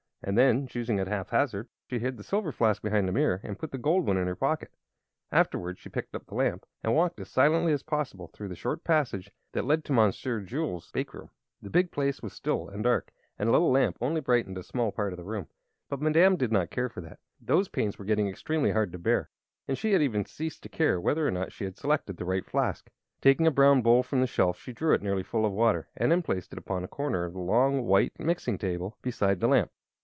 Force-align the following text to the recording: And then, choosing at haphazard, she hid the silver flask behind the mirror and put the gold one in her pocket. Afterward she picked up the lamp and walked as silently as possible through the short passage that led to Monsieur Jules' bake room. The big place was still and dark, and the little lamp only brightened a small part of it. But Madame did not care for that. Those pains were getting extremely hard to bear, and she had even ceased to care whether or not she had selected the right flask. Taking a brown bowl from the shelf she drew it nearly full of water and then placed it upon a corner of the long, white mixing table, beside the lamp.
And 0.23 0.37
then, 0.37 0.67
choosing 0.67 0.99
at 0.99 1.07
haphazard, 1.07 1.67
she 1.89 1.97
hid 1.97 2.15
the 2.15 2.23
silver 2.23 2.51
flask 2.51 2.83
behind 2.83 3.07
the 3.07 3.11
mirror 3.11 3.41
and 3.43 3.57
put 3.57 3.71
the 3.71 3.79
gold 3.79 4.05
one 4.05 4.17
in 4.17 4.27
her 4.27 4.35
pocket. 4.35 4.71
Afterward 5.31 5.79
she 5.79 5.89
picked 5.89 6.13
up 6.13 6.27
the 6.27 6.35
lamp 6.35 6.63
and 6.83 6.93
walked 6.95 7.19
as 7.19 7.27
silently 7.31 7.73
as 7.73 7.81
possible 7.81 8.27
through 8.27 8.49
the 8.49 8.55
short 8.55 8.83
passage 8.83 9.31
that 9.53 9.65
led 9.65 9.83
to 9.85 9.93
Monsieur 9.93 10.39
Jules' 10.39 10.91
bake 10.91 11.15
room. 11.15 11.31
The 11.59 11.71
big 11.71 11.89
place 11.89 12.21
was 12.21 12.33
still 12.33 12.69
and 12.69 12.83
dark, 12.83 13.11
and 13.39 13.47
the 13.47 13.51
little 13.53 13.71
lamp 13.71 13.97
only 13.99 14.21
brightened 14.21 14.59
a 14.59 14.63
small 14.63 14.91
part 14.91 15.11
of 15.11 15.17
it. 15.17 15.47
But 15.89 16.01
Madame 16.01 16.37
did 16.37 16.51
not 16.51 16.69
care 16.69 16.87
for 16.87 17.01
that. 17.01 17.17
Those 17.39 17.67
pains 17.67 17.97
were 17.97 18.05
getting 18.05 18.27
extremely 18.27 18.73
hard 18.73 18.91
to 18.91 18.99
bear, 18.99 19.31
and 19.67 19.75
she 19.75 19.91
had 19.93 20.03
even 20.03 20.25
ceased 20.25 20.61
to 20.61 20.69
care 20.69 21.01
whether 21.01 21.27
or 21.27 21.31
not 21.31 21.51
she 21.51 21.63
had 21.63 21.77
selected 21.77 22.17
the 22.17 22.25
right 22.25 22.45
flask. 22.45 22.91
Taking 23.21 23.47
a 23.47 23.51
brown 23.51 23.81
bowl 23.81 24.03
from 24.03 24.21
the 24.21 24.27
shelf 24.27 24.59
she 24.59 24.71
drew 24.71 24.93
it 24.93 25.01
nearly 25.01 25.23
full 25.23 25.47
of 25.47 25.51
water 25.51 25.89
and 25.97 26.11
then 26.11 26.21
placed 26.21 26.53
it 26.53 26.59
upon 26.59 26.83
a 26.83 26.87
corner 26.87 27.25
of 27.25 27.33
the 27.33 27.39
long, 27.39 27.87
white 27.87 28.19
mixing 28.19 28.59
table, 28.59 28.97
beside 29.01 29.39
the 29.39 29.47
lamp. 29.47 29.71